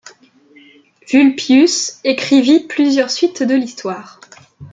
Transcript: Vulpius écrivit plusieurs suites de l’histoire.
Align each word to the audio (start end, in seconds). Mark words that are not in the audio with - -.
Vulpius 1.11 1.99
écrivit 2.03 2.61
plusieurs 2.61 3.11
suites 3.11 3.43
de 3.43 3.53
l’histoire. 3.53 4.19